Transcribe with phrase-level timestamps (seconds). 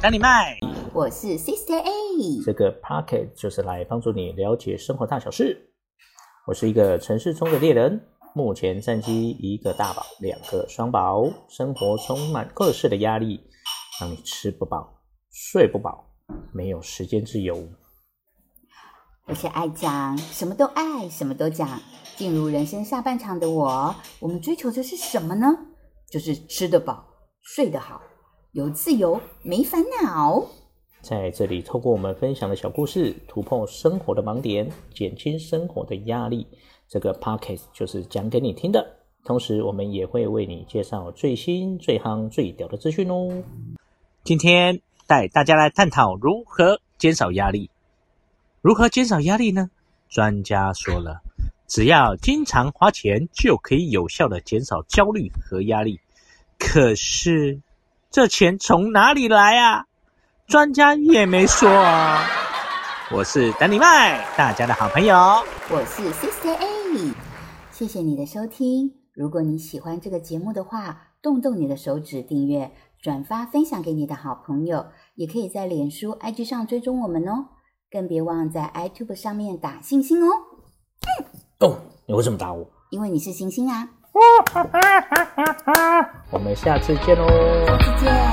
[0.00, 0.56] 丹尼麦，
[0.92, 2.44] 我是 Sister A。
[2.44, 5.68] 这个 Pocket 就是来帮助你了解生活大小事。
[6.46, 8.00] 我是一个城市中的猎人，
[8.36, 13.40] 目前战绩一个大宝，两个双宝，生活充满各式的压力，
[14.00, 15.02] 让你吃不饱、
[15.32, 16.08] 睡不饱，
[16.52, 17.68] 没有时间自由。
[19.26, 21.80] 我是爱讲，什么都爱，什么都讲。
[22.14, 25.48] 进入人生下半场的我，我们追求的是什么呢？
[26.12, 27.04] 就是吃得饱、
[27.42, 28.00] 睡得好、
[28.54, 30.40] 有自由、没烦恼。
[31.00, 36.46] 在这里，透过我们分享的小故事，突破生活的盲点，减轻生活的压力。
[36.86, 38.94] 这个 podcast 就是讲给你听的。
[39.24, 43.42] 同时，我们也会为你介绍最新、最夯、最屌的资讯哦。
[44.22, 47.68] 今天带大家来探讨如何减少压力。
[48.60, 49.68] 如何减少压力呢？
[50.08, 51.22] 专家说了。
[51.66, 55.98] 只要经常花钱，就可以有效的减少焦虑和压力。
[56.56, 57.60] 可是，
[58.14, 59.86] 这钱从哪里来啊？
[60.46, 62.24] 专家也没说啊。
[63.10, 65.16] 我是丹尼麦，大家的好朋友。
[65.68, 67.12] 我是 Sister A，
[67.72, 68.94] 谢谢你的收听。
[69.14, 72.70] 如果你喜欢这个节目的话，动动你的手指订阅、
[73.02, 77.46] 转发、分享给你的好朋友，也可以在脸书、IG 上追踪我们哦。
[77.90, 80.30] 更别忘在 iTube 上面打星星哦。
[81.58, 82.64] 哦，你为什么打我？
[82.90, 83.88] 因为你是星星啊！
[86.34, 88.23] 我们下次见喽！